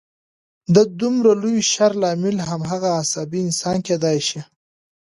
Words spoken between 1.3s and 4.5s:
لوی شر لامل هماغه عصبي انسان کېدای شي